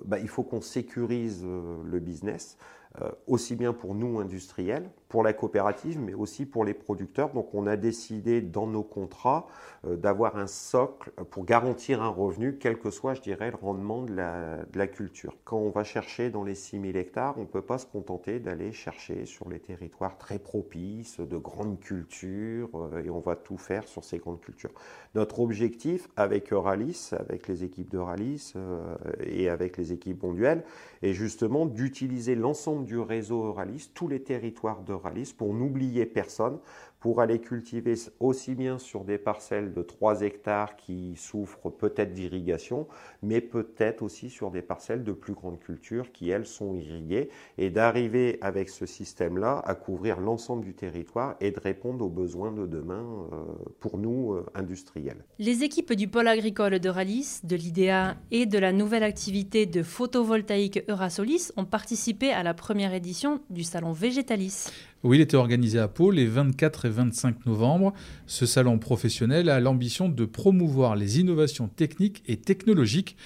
bah, 0.04 0.18
il 0.18 0.28
faut 0.28 0.42
qu'on 0.42 0.62
sécurise 0.62 1.44
le 1.44 2.00
business. 2.00 2.56
Euh, 3.00 3.09
aussi 3.28 3.54
bien 3.54 3.73
pour 3.73 3.94
nous 3.94 4.18
industriels, 4.18 4.90
pour 5.09 5.23
la 5.23 5.32
coopérative, 5.32 6.00
mais 6.00 6.12
aussi 6.12 6.44
pour 6.44 6.64
les 6.64 6.75
producteurs. 6.75 7.30
Donc 7.30 7.54
on 7.54 7.68
a 7.68 7.76
décidé 7.76 8.40
dans 8.40 8.66
nos 8.66 8.82
contrats 8.82 9.47
euh, 9.87 9.97
d'avoir 9.97 10.37
un 10.37 10.49
socle 10.49 11.12
pour 11.30 11.44
garantir 11.44 12.02
un 12.02 12.09
revenu, 12.09 12.59
quel 12.59 12.80
que 12.80 12.90
soit, 12.90 13.14
je 13.14 13.20
dirais, 13.20 13.52
le 13.52 13.56
rendement 13.56 14.02
de 14.02 14.12
la, 14.16 14.87
culture. 14.88 15.37
Quand 15.44 15.59
on 15.59 15.70
va 15.70 15.85
chercher 15.85 16.30
dans 16.30 16.42
les 16.42 16.56
6000 16.56 16.97
hectares, 16.97 17.38
on 17.38 17.42
ne 17.42 17.47
peut 17.47 17.62
pas 17.62 17.78
se 17.78 17.87
contenter 17.87 18.40
d'aller 18.40 18.73
chercher 18.73 19.25
sur 19.25 19.49
les 19.49 19.61
territoires 19.61 20.18
très 20.18 20.40
propices, 20.40 21.20
de 21.20 21.37
grandes 21.37 21.78
cultures, 21.78 22.70
euh, 22.75 23.04
et 23.04 23.11
on 23.11 23.20
va 23.20 23.37
tout 23.37 23.59
faire 23.59 23.87
sur 23.87 24.02
ces 24.02 24.18
grandes 24.18 24.40
cultures. 24.40 24.73
Notre 25.14 25.38
objectif 25.38 26.09
avec 26.16 26.52
Euralis, 26.52 27.11
avec 27.12 27.47
les 27.47 27.62
équipes 27.62 27.90
d'Euralis 27.90 28.54
et 29.20 29.49
avec 29.49 29.76
les 29.76 29.92
équipes 29.92 30.18
Bonduel, 30.18 30.64
est 31.02 31.12
justement 31.12 31.66
d'utiliser 31.66 32.35
l'ensemble 32.35 32.79
du 32.80 32.99
réseau 32.99 33.46
Euralis, 33.46 33.90
tous 33.94 34.08
les 34.08 34.22
territoires 34.22 34.82
d'Euralis, 34.82 35.34
pour 35.37 35.54
n'oublier 35.54 36.06
personne, 36.06 36.58
pour 37.00 37.21
aller 37.21 37.40
cultiver 37.40 37.95
aussi 38.21 38.54
bien 38.54 38.78
sur 38.78 39.04
des 39.04 39.19
parcelles 39.19 39.73
de 39.73 39.83
3 39.83 40.21
hectares 40.21 40.76
qui 40.76 41.14
souffrent 41.16 41.71
peut-être 41.71 42.12
d'irrigation, 42.12 42.87
mais 43.23 43.40
peut-être 43.40 44.02
aussi 44.02 44.28
sur 44.28 44.50
des 44.50 44.62
parcelles 44.62 45.02
de 45.02 45.12
plus 45.12 45.33
grande 45.33 45.59
culture 45.59 46.12
qui, 46.12 46.30
elles, 46.30 46.47
sont 46.47 46.75
irriguées, 46.75 47.30
et 47.57 47.71
d'arriver 47.71 48.38
avec 48.42 48.69
ce 48.69 48.85
système-là 48.85 49.62
à 49.64 49.75
couvrir 49.75 50.21
l'ensemble 50.21 50.64
du 50.64 50.75
territoire 50.75 51.37
et 51.40 51.50
de 51.50 51.59
répondre 51.59 52.04
aux 52.04 52.11
besoins 52.11 52.52
de 52.52 52.66
demain 52.66 53.04
euh, 53.33 53.45
pour 53.80 53.97
nous, 53.97 54.35
euh, 54.35 54.45
industriels. 54.54 55.25
Les 55.38 55.64
équipes 55.64 55.95
du 55.95 56.09
pôle 56.09 56.28
agricole 56.28 56.78
de 56.78 56.88
Ralis, 56.88 57.40
de 57.45 57.57
l'IDEA 57.57 58.16
et 58.30 58.45
de 58.45 58.59
la 58.59 58.73
nouvelle 58.73 59.02
activité 59.02 59.64
de 59.64 59.83
photovoltaïque 59.83 60.85
Eurasolis 60.88 61.52
ont 61.57 61.64
participé 61.64 62.30
à 62.30 62.42
la 62.42 62.52
première 62.52 62.92
édition 62.92 63.40
du 63.49 63.64
salon 63.64 63.92
Végétalis. 63.92 64.66
Oui, 65.02 65.16
il 65.16 65.21
était 65.23 65.38
organisé 65.38 65.78
à 65.78 65.88
Pau 65.88 66.11
les 66.11 66.26
24 66.26 66.85
et 66.85 66.90
25 66.90 67.47
novembre. 67.47 67.95
Ce 68.26 68.45
salon 68.45 68.78
professionnel 68.78 69.49
a 69.49 69.59
l'ambition 69.59 70.11
de 70.11 70.26
promouvoir 70.26 70.95
les 70.95 71.21
innovations 71.21 71.69
techniques 71.69 72.23
et 72.26 72.37
technologiques 72.37 73.16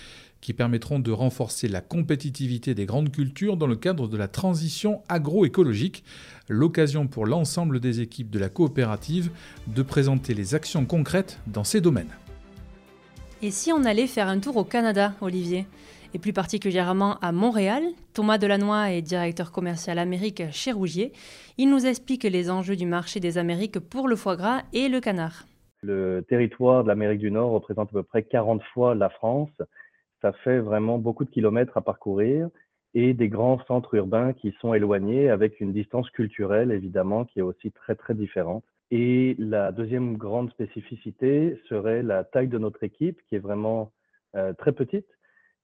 qui 0.40 0.52
permettront 0.52 1.00
de 1.00 1.10
renforcer 1.10 1.66
la 1.66 1.80
compétitivité 1.80 2.76
des 2.76 2.86
grandes 2.86 3.10
cultures 3.10 3.56
dans 3.56 3.66
le 3.66 3.74
cadre 3.74 4.06
de 4.06 4.16
la 4.16 4.28
transition 4.28 5.02
agroécologique. 5.08 6.04
L'occasion 6.48 7.08
pour 7.08 7.26
l'ensemble 7.26 7.80
des 7.80 8.00
équipes 8.00 8.30
de 8.30 8.38
la 8.38 8.50
coopérative 8.50 9.30
de 9.66 9.82
présenter 9.82 10.32
les 10.32 10.54
actions 10.54 10.84
concrètes 10.84 11.40
dans 11.48 11.64
ces 11.64 11.80
domaines. 11.80 12.14
Et 13.42 13.50
si 13.50 13.72
on 13.72 13.84
allait 13.84 14.06
faire 14.06 14.28
un 14.28 14.38
tour 14.38 14.56
au 14.58 14.64
Canada, 14.64 15.14
Olivier? 15.20 15.66
Et 16.14 16.18
plus 16.18 16.32
particulièrement 16.32 17.18
à 17.20 17.32
Montréal. 17.32 17.82
Thomas 18.14 18.38
Delannoy 18.38 18.92
est 18.92 19.02
directeur 19.02 19.50
commercial 19.50 19.98
Amérique 19.98 20.44
chez 20.52 20.72
Rougier. 20.72 21.12
Il 21.58 21.68
nous 21.68 21.86
explique 21.86 22.22
les 22.22 22.50
enjeux 22.50 22.76
du 22.76 22.86
marché 22.86 23.20
des 23.20 23.36
Amériques 23.36 23.80
pour 23.80 24.08
le 24.08 24.16
foie 24.16 24.36
gras 24.36 24.62
et 24.72 24.88
le 24.88 25.00
canard. 25.00 25.44
Le 25.82 26.22
territoire 26.22 26.84
de 26.84 26.88
l'Amérique 26.88 27.18
du 27.18 27.30
Nord 27.30 27.50
représente 27.50 27.90
à 27.90 27.92
peu 27.92 28.02
près 28.04 28.22
40 28.22 28.62
fois 28.72 28.94
la 28.94 29.10
France. 29.10 29.50
Ça 30.22 30.32
fait 30.32 30.60
vraiment 30.60 30.98
beaucoup 30.98 31.24
de 31.24 31.30
kilomètres 31.30 31.76
à 31.76 31.82
parcourir 31.82 32.48
et 32.94 33.12
des 33.12 33.28
grands 33.28 33.60
centres 33.66 33.94
urbains 33.94 34.32
qui 34.32 34.54
sont 34.60 34.72
éloignés 34.72 35.28
avec 35.28 35.60
une 35.60 35.72
distance 35.72 36.08
culturelle 36.10 36.70
évidemment 36.70 37.24
qui 37.24 37.40
est 37.40 37.42
aussi 37.42 37.72
très 37.72 37.96
très 37.96 38.14
différente. 38.14 38.64
Et 38.92 39.34
la 39.38 39.72
deuxième 39.72 40.16
grande 40.16 40.50
spécificité 40.50 41.60
serait 41.68 42.04
la 42.04 42.22
taille 42.22 42.48
de 42.48 42.58
notre 42.58 42.84
équipe 42.84 43.18
qui 43.28 43.34
est 43.34 43.40
vraiment 43.40 43.90
euh, 44.36 44.52
très 44.52 44.72
petite 44.72 45.06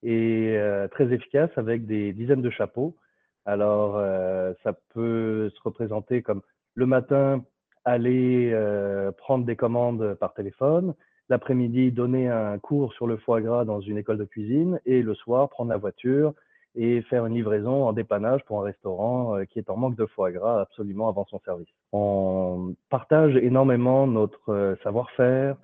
et 0.02 0.54
euh, 0.56 0.88
très 0.88 1.12
efficace 1.12 1.50
avec 1.56 1.86
des 1.86 2.12
dizaines 2.12 2.42
de 2.42 2.50
chapeaux. 2.50 2.96
Alors, 3.44 3.96
euh, 3.96 4.52
ça 4.62 4.72
peut 4.94 5.50
se 5.54 5.60
représenter 5.62 6.22
comme 6.22 6.42
le 6.74 6.86
matin, 6.86 7.44
aller 7.84 8.50
euh, 8.52 9.12
prendre 9.12 9.44
des 9.44 9.56
commandes 9.56 10.14
par 10.14 10.34
téléphone, 10.34 10.94
l'après-midi, 11.28 11.92
donner 11.92 12.28
un 12.28 12.58
cours 12.58 12.92
sur 12.94 13.06
le 13.06 13.16
foie 13.16 13.40
gras 13.40 13.64
dans 13.64 13.80
une 13.80 13.98
école 13.98 14.18
de 14.18 14.24
cuisine, 14.24 14.80
et 14.84 15.02
le 15.02 15.14
soir, 15.14 15.48
prendre 15.48 15.70
la 15.70 15.76
voiture 15.76 16.34
et 16.76 17.02
faire 17.02 17.26
une 17.26 17.34
livraison 17.34 17.84
en 17.84 17.92
dépannage 17.92 18.44
pour 18.44 18.60
un 18.60 18.64
restaurant 18.64 19.44
qui 19.50 19.58
est 19.58 19.70
en 19.70 19.76
manque 19.76 19.96
de 19.96 20.06
foie 20.06 20.30
gras 20.30 20.60
absolument 20.60 21.08
avant 21.08 21.26
son 21.28 21.40
service. 21.40 21.66
On 21.92 22.76
partage 22.90 23.34
énormément 23.36 24.06
notre 24.06 24.76
savoir-faire, 24.84 25.56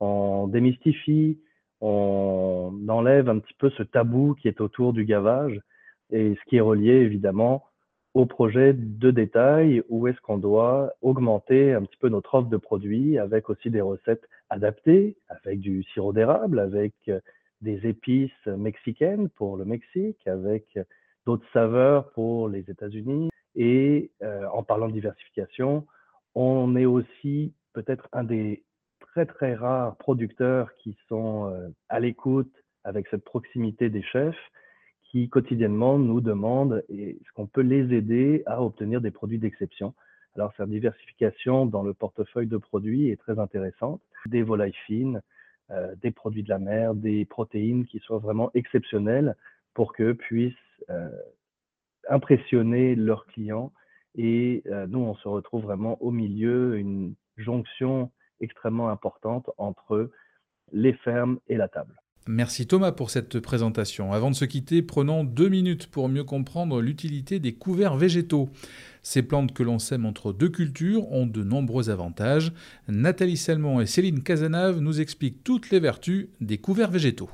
on 0.00 0.46
démystifie, 0.46 1.38
on 1.80 2.72
enlève 2.88 3.28
un 3.28 3.38
petit 3.38 3.54
peu 3.58 3.70
ce 3.70 3.82
tabou 3.82 4.34
qui 4.34 4.48
est 4.48 4.60
autour 4.60 4.92
du 4.92 5.04
gavage 5.04 5.60
et 6.10 6.34
ce 6.34 6.48
qui 6.48 6.56
est 6.56 6.60
relié 6.60 6.92
évidemment 6.92 7.64
au 8.14 8.26
projet 8.26 8.72
de 8.72 9.10
détail 9.10 9.82
où 9.88 10.06
est-ce 10.06 10.20
qu'on 10.20 10.38
doit 10.38 10.92
augmenter 11.02 11.72
un 11.72 11.82
petit 11.82 11.96
peu 11.96 12.08
notre 12.08 12.34
offre 12.36 12.48
de 12.48 12.56
produits 12.56 13.18
avec 13.18 13.50
aussi 13.50 13.70
des 13.70 13.80
recettes 13.80 14.24
adaptées, 14.50 15.16
avec 15.28 15.58
du 15.58 15.82
sirop 15.92 16.12
d'érable, 16.12 16.60
avec 16.60 16.94
des 17.60 17.86
épices 17.88 18.46
mexicaines 18.46 19.28
pour 19.30 19.56
le 19.56 19.64
Mexique, 19.64 20.24
avec 20.28 20.78
d'autres 21.26 21.46
saveurs 21.52 22.10
pour 22.12 22.48
les 22.48 22.70
États-Unis. 22.70 23.30
Et 23.56 24.12
euh, 24.22 24.46
en 24.52 24.62
parlant 24.62 24.88
de 24.88 24.92
diversification, 24.92 25.86
on 26.34 26.76
est 26.76 26.86
aussi 26.86 27.52
peut-être 27.72 28.08
un 28.12 28.24
des 28.24 28.62
très 29.14 29.26
très 29.26 29.54
rares 29.54 29.96
producteurs 29.96 30.74
qui 30.78 30.96
sont 31.08 31.46
euh, 31.46 31.68
à 31.88 32.00
l'écoute 32.00 32.52
avec 32.82 33.06
cette 33.08 33.22
proximité 33.22 33.88
des 33.88 34.02
chefs 34.02 34.50
qui 35.04 35.28
quotidiennement 35.28 36.00
nous 36.00 36.20
demandent 36.20 36.84
est-ce 36.88 37.32
qu'on 37.34 37.46
peut 37.46 37.60
les 37.60 37.94
aider 37.94 38.42
à 38.46 38.60
obtenir 38.60 39.00
des 39.00 39.12
produits 39.12 39.38
d'exception. 39.38 39.94
Alors 40.34 40.52
cette 40.56 40.68
diversification 40.68 41.64
dans 41.64 41.84
le 41.84 41.94
portefeuille 41.94 42.48
de 42.48 42.56
produits 42.56 43.10
est 43.10 43.16
très 43.16 43.38
intéressante. 43.38 44.00
Des 44.26 44.42
volailles 44.42 44.74
fines, 44.84 45.22
euh, 45.70 45.94
des 46.02 46.10
produits 46.10 46.42
de 46.42 46.48
la 46.48 46.58
mer, 46.58 46.96
des 46.96 47.24
protéines 47.24 47.86
qui 47.86 48.00
soient 48.00 48.18
vraiment 48.18 48.50
exceptionnelles 48.54 49.36
pour 49.74 49.92
qu'eux 49.92 50.14
puissent 50.14 50.54
euh, 50.90 51.08
impressionner 52.08 52.96
leurs 52.96 53.26
clients. 53.26 53.72
Et 54.16 54.62
nous, 54.88 55.00
on 55.00 55.16
se 55.16 55.26
retrouve 55.26 55.64
vraiment 55.64 56.00
au 56.00 56.12
milieu, 56.12 56.78
une 56.78 57.14
jonction 57.36 58.12
extrêmement 58.44 58.88
importante 58.88 59.50
entre 59.58 60.10
les 60.72 60.92
fermes 60.92 61.38
et 61.48 61.56
la 61.56 61.68
table. 61.68 61.94
Merci 62.26 62.66
Thomas 62.66 62.92
pour 62.92 63.10
cette 63.10 63.38
présentation. 63.40 64.14
Avant 64.14 64.30
de 64.30 64.34
se 64.34 64.46
quitter, 64.46 64.80
prenons 64.80 65.24
deux 65.24 65.50
minutes 65.50 65.88
pour 65.88 66.08
mieux 66.08 66.24
comprendre 66.24 66.80
l'utilité 66.80 67.38
des 67.38 67.52
couverts 67.52 67.96
végétaux. 67.96 68.48
Ces 69.02 69.22
plantes 69.22 69.52
que 69.52 69.62
l'on 69.62 69.78
sème 69.78 70.06
entre 70.06 70.32
deux 70.32 70.48
cultures 70.48 71.10
ont 71.12 71.26
de 71.26 71.44
nombreux 71.44 71.90
avantages. 71.90 72.52
Nathalie 72.88 73.36
Selmon 73.36 73.82
et 73.82 73.86
Céline 73.86 74.22
Cazenave 74.22 74.80
nous 74.80 75.02
expliquent 75.02 75.44
toutes 75.44 75.70
les 75.70 75.80
vertus 75.80 76.28
des 76.40 76.56
couverts 76.56 76.90
végétaux. 76.90 77.28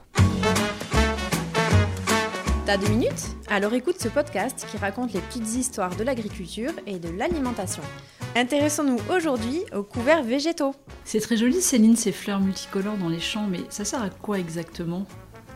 T'as 2.66 2.76
deux 2.76 2.88
minutes? 2.88 3.36
Alors 3.48 3.74
écoute 3.74 4.00
ce 4.00 4.08
podcast 4.08 4.66
qui 4.70 4.76
raconte 4.76 5.12
les 5.12 5.20
petites 5.20 5.54
histoires 5.54 5.94
de 5.96 6.02
l'agriculture 6.02 6.72
et 6.88 6.98
de 6.98 7.16
l'alimentation. 7.16 7.82
Intéressons-nous 8.36 8.98
aujourd'hui 9.12 9.64
aux 9.74 9.82
couverts 9.82 10.22
végétaux. 10.22 10.72
C'est 11.04 11.18
très 11.18 11.36
joli 11.36 11.60
Céline, 11.60 11.96
ces 11.96 12.12
fleurs 12.12 12.38
multicolores 12.38 12.96
dans 12.96 13.08
les 13.08 13.18
champs, 13.18 13.48
mais 13.48 13.58
ça 13.70 13.84
sert 13.84 14.00
à 14.00 14.08
quoi 14.08 14.38
exactement? 14.38 15.04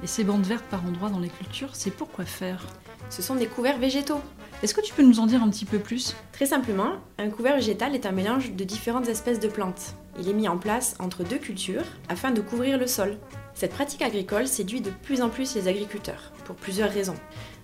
Et 0.02 0.08
ces 0.08 0.24
bandes 0.24 0.44
vertes 0.44 0.64
par 0.64 0.84
endroits 0.84 1.08
dans 1.08 1.20
les 1.20 1.28
cultures, 1.28 1.70
c'est 1.76 1.92
pour 1.92 2.10
quoi 2.10 2.24
faire? 2.24 2.66
Ce 3.10 3.22
sont 3.22 3.36
des 3.36 3.46
couverts 3.46 3.78
végétaux. 3.78 4.20
Est-ce 4.64 4.74
que 4.74 4.80
tu 4.80 4.92
peux 4.92 5.04
nous 5.04 5.20
en 5.20 5.26
dire 5.26 5.40
un 5.40 5.50
petit 5.50 5.66
peu 5.66 5.78
plus? 5.78 6.16
Très 6.32 6.46
simplement, 6.46 6.94
un 7.18 7.30
couvert 7.30 7.54
végétal 7.54 7.94
est 7.94 8.06
un 8.06 8.12
mélange 8.12 8.52
de 8.52 8.64
différentes 8.64 9.08
espèces 9.08 9.40
de 9.40 9.48
plantes. 9.48 9.94
Il 10.18 10.28
est 10.28 10.34
mis 10.34 10.48
en 10.48 10.58
place 10.58 10.96
entre 10.98 11.22
deux 11.22 11.38
cultures 11.38 11.86
afin 12.08 12.32
de 12.32 12.40
couvrir 12.40 12.76
le 12.76 12.88
sol. 12.88 13.18
Cette 13.54 13.72
pratique 13.72 14.02
agricole 14.02 14.48
séduit 14.48 14.80
de 14.80 14.90
plus 14.90 15.22
en 15.22 15.28
plus 15.28 15.54
les 15.54 15.68
agriculteurs, 15.68 16.32
pour 16.44 16.56
plusieurs 16.56 16.90
raisons. 16.90 17.16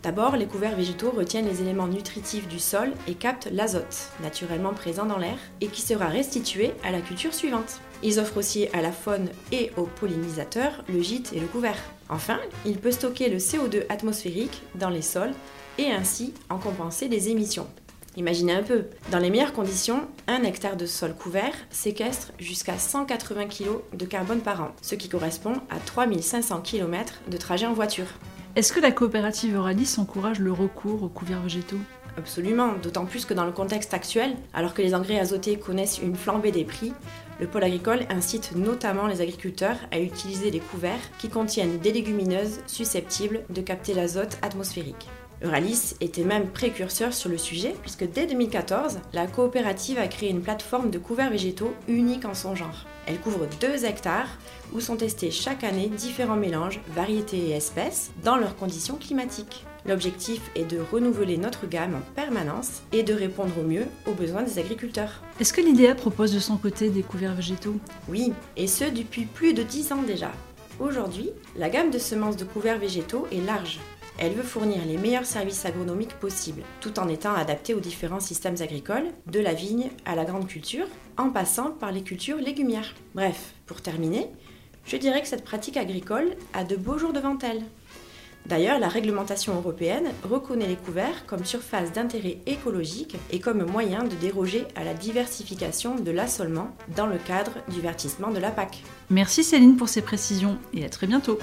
D'abord, 0.03 0.37
les 0.37 0.47
couverts 0.47 0.77
végétaux 0.77 1.11
retiennent 1.11 1.49
les 1.49 1.61
éléments 1.61 1.87
nutritifs 1.87 2.49
du 2.49 2.59
sol 2.59 2.93
et 3.07 3.15
captent 3.15 3.51
l'azote, 3.53 4.11
naturellement 4.23 4.73
présent 4.73 5.05
dans 5.05 5.19
l'air, 5.19 5.37
et 5.61 5.67
qui 5.67 5.83
sera 5.83 6.07
restitué 6.07 6.73
à 6.83 6.91
la 6.91 7.01
culture 7.01 7.35
suivante. 7.35 7.81
Ils 8.03 8.19
offrent 8.19 8.39
aussi 8.39 8.69
à 8.73 8.81
la 8.81 8.93
faune 8.93 9.29
et 9.53 9.71
aux 9.77 9.85
pollinisateurs 9.85 10.85
le 10.89 11.03
gîte 11.03 11.33
et 11.35 11.41
le 11.41 11.47
couvert. 11.47 11.79
Enfin, 12.09 12.39
il 12.65 12.79
peut 12.79 12.93
stocker 12.93 13.29
le 13.29 13.37
CO2 13.37 13.85
atmosphérique 13.91 14.63
dans 14.75 14.89
les 14.89 15.03
sols 15.03 15.35
et 15.79 15.93
ainsi 15.93 16.33
en 16.49 16.59
compenser 16.59 17.09
les 17.09 17.29
émissions. 17.29 17.69
Imaginez 18.17 18.55
un 18.55 18.63
peu, 18.63 18.87
dans 19.13 19.19
les 19.19 19.31
meilleures 19.31 19.53
conditions, 19.53 20.09
un 20.27 20.43
hectare 20.43 20.77
de 20.77 20.87
sol 20.87 21.15
couvert 21.15 21.55
séquestre 21.71 22.33
jusqu'à 22.41 22.77
180 22.77 23.47
kg 23.47 23.69
de 23.93 24.05
carbone 24.05 24.41
par 24.41 24.63
an, 24.63 24.73
ce 24.83 24.97
qui 24.97 25.09
correspond 25.09 25.55
à 25.71 25.79
3500 25.79 26.61
km 26.63 27.15
de 27.29 27.37
trajet 27.37 27.67
en 27.67 27.73
voiture. 27.73 28.09
Est-ce 28.57 28.73
que 28.73 28.81
la 28.81 28.91
coopérative 28.91 29.55
Euralis 29.55 29.95
encourage 29.99 30.41
le 30.41 30.51
recours 30.51 31.05
aux 31.05 31.09
couverts 31.09 31.41
végétaux? 31.41 31.79
Absolument, 32.19 32.73
d'autant 32.83 33.07
plus 33.07 33.25
que 33.25 33.33
dans 33.33 33.45
le 33.45 33.53
contexte 33.53 33.95
actuel, 33.95 34.35
alors 34.53 34.75
que 34.75 34.83
les 34.83 34.93
engrais 34.93 35.21
azotés 35.21 35.57
connaissent 35.57 36.01
une 36.03 36.17
flambée 36.17 36.51
des 36.51 36.65
prix, 36.65 36.93
le 37.39 37.47
pôle 37.47 37.63
agricole 37.63 38.01
incite 38.11 38.57
notamment 38.57 39.07
les 39.07 39.21
agriculteurs 39.21 39.77
à 39.93 40.01
utiliser 40.01 40.51
des 40.51 40.59
couverts 40.59 40.99
qui 41.19 41.29
contiennent 41.29 41.79
des 41.79 41.93
légumineuses 41.93 42.59
susceptibles 42.67 43.45
de 43.51 43.61
capter 43.61 43.95
l'azote 43.95 44.37
atmosphérique. 44.43 45.09
Euralis 45.43 45.95
était 46.01 46.25
même 46.25 46.49
précurseur 46.49 47.15
sur 47.15 47.31
le 47.31 47.39
sujet 47.39 47.75
puisque 47.81 48.05
dès 48.05 48.27
2014, 48.27 48.99
la 49.13 49.27
coopérative 49.27 49.99
a 49.99 50.07
créé 50.07 50.31
une 50.31 50.43
plateforme 50.43 50.91
de 50.91 50.99
couverts 50.99 51.31
végétaux 51.31 51.73
unique 51.89 52.27
en 52.27 52.35
son 52.35 52.55
genre. 52.55 52.87
Elle 53.07 53.19
couvre 53.19 53.47
2 53.61 53.85
hectares 53.85 54.39
où 54.73 54.81
sont 54.81 54.97
testés 54.97 55.31
chaque 55.31 55.65
année 55.65 55.89
différents 55.89 56.37
mélanges, 56.37 56.81
variétés 56.95 57.49
et 57.49 57.53
espèces 57.53 58.11
dans 58.23 58.37
leurs 58.37 58.57
conditions 58.57 58.97
climatiques. 58.97 59.65
L'objectif 59.87 60.43
est 60.55 60.71
de 60.71 60.79
renouveler 60.93 61.39
notre 61.39 61.67
gamme 61.67 61.95
en 61.95 62.15
permanence 62.15 62.83
et 62.93 63.03
de 63.03 63.15
répondre 63.15 63.59
au 63.59 63.63
mieux 63.63 63.87
aux 64.07 64.13
besoins 64.13 64.43
des 64.43 64.59
agriculteurs. 64.59 65.23
Est-ce 65.41 65.55
que 65.55 65.63
l'IDEA 65.63 65.95
propose 65.95 66.35
de 66.35 66.39
son 66.39 66.59
côté 66.59 66.91
des 66.91 67.03
couverts 67.03 67.35
végétaux? 67.35 67.77
Oui, 68.09 68.35
et 68.59 68.67
ce 68.67 68.85
depuis 68.85 69.25
plus 69.25 69.55
de 69.55 69.63
10 69.63 69.93
ans 69.93 70.03
déjà. 70.03 70.33
Aujourd'hui, 70.79 71.31
la 71.57 71.71
gamme 71.71 71.91
de 71.91 71.99
semences 71.99 72.37
de 72.37 72.45
couverts 72.45 72.79
végétaux 72.79 73.27
est 73.33 73.45
large. 73.45 73.81
Elle 74.23 74.35
veut 74.35 74.43
fournir 74.43 74.85
les 74.87 74.99
meilleurs 74.99 75.25
services 75.25 75.65
agronomiques 75.65 76.19
possibles, 76.21 76.63
tout 76.83 77.01
en 77.01 77.09
étant 77.09 77.35
adaptée 77.35 77.73
aux 77.73 77.81
différents 77.81 78.21
systèmes 78.21 78.61
agricoles, 78.61 79.09
de 79.27 79.41
la 79.41 79.55
vigne 79.55 79.89
à 80.05 80.15
la 80.15 80.27
grande 80.27 80.47
culture, 80.47 80.87
en 81.17 81.31
passant 81.31 81.71
par 81.71 81.91
les 81.91 82.03
cultures 82.03 82.37
légumières. 82.37 82.95
Bref, 83.15 83.55
pour 83.65 83.81
terminer, 83.81 84.29
je 84.85 84.99
dirais 84.99 85.23
que 85.23 85.27
cette 85.27 85.45
pratique 85.45 85.79
agricole 85.79 86.35
a 86.53 86.65
de 86.65 86.77
beaux 86.77 86.99
jours 86.99 87.15
devant 87.15 87.39
elle. 87.39 87.63
D'ailleurs, 88.45 88.79
la 88.79 88.89
réglementation 88.89 89.55
européenne 89.55 90.11
reconnaît 90.23 90.69
les 90.69 90.77
couverts 90.77 91.25
comme 91.27 91.47
surface 91.47 91.93
d'intérêt 91.93 92.39
écologique 92.45 93.17
et 93.31 93.41
comme 93.41 93.65
moyen 93.65 94.05
de 94.05 94.15
déroger 94.17 94.67
à 94.77 94.85
la 94.85 94.93
diversification 94.93 95.95
de 95.95 96.11
l'assolement 96.11 96.77
dans 96.95 97.07
le 97.07 97.17
cadre 97.17 97.53
du 97.69 97.81
vertissement 97.81 98.31
de 98.31 98.39
la 98.39 98.51
PAC. 98.51 98.83
Merci 99.09 99.45
Céline 99.45 99.77
pour 99.77 99.89
ces 99.89 100.03
précisions 100.03 100.59
et 100.75 100.85
à 100.85 100.91
très 100.91 101.07
bientôt. 101.07 101.39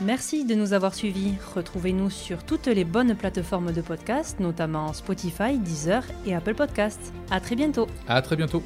Merci 0.00 0.44
de 0.44 0.54
nous 0.54 0.74
avoir 0.74 0.94
suivis. 0.94 1.34
Retrouvez-nous 1.56 2.08
sur 2.08 2.44
toutes 2.44 2.66
les 2.66 2.84
bonnes 2.84 3.16
plateformes 3.16 3.72
de 3.72 3.80
podcast, 3.80 4.38
notamment 4.38 4.92
Spotify, 4.92 5.58
Deezer 5.58 6.04
et 6.24 6.36
Apple 6.36 6.54
Podcasts. 6.54 7.12
À 7.30 7.40
très 7.40 7.56
bientôt. 7.56 7.88
À 8.06 8.22
très 8.22 8.36
bientôt. 8.36 8.62